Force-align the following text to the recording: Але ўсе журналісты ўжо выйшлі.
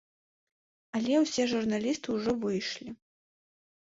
Але 0.99 1.13
ўсе 1.23 1.43
журналісты 1.51 2.07
ўжо 2.15 2.31
выйшлі. 2.45 2.89